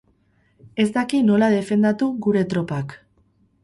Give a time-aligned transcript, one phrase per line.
[0.85, 3.01] Ez daki nola defendatu gure tropak.